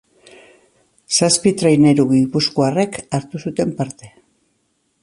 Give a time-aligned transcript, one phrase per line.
[1.19, 4.13] Zazpi traineru gipuzkoarrek hartu zuten parte.